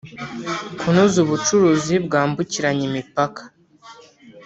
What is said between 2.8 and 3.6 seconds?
imipaka